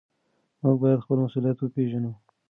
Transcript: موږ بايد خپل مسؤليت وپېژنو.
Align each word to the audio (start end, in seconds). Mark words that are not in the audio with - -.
موږ 0.61 0.75
بايد 0.81 1.03
خپل 1.03 1.17
مسؤليت 1.25 1.57
وپېژنو. 1.59 2.11